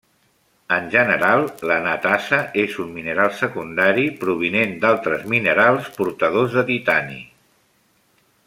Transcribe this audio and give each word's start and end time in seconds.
En 0.75 0.85
general 0.93 1.43
l'anatasa 1.71 2.39
és 2.63 2.79
un 2.85 2.89
mineral 2.95 3.31
secundari, 3.41 4.07
provinent 4.25 4.75
d'altres 4.87 5.29
minerals 5.37 5.95
portadors 6.01 6.61
de 6.61 6.69
titani. 6.73 7.23